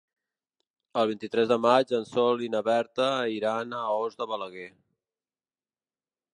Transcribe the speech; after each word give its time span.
El 1.01 1.09
vint-i-tres 1.11 1.51
de 1.51 1.57
maig 1.65 1.93
en 1.99 2.07
Sol 2.13 2.41
i 2.47 2.49
na 2.55 2.63
Berta 2.69 3.07
iran 3.35 3.77
a 3.83 3.85
Os 3.99 4.21
de 4.23 4.31
Balaguer. 4.35 4.67